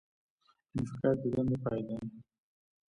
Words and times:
انفکاک 0.75 1.17
د 1.23 1.25
دندې 1.33 1.57
پای 1.63 1.81
دی 1.87 1.95